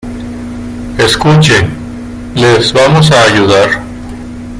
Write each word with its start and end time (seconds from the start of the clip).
escuche, 0.97 1.53
les 2.33 2.73
vamos 2.73 3.11
a 3.11 3.23
ayudar. 3.25 3.83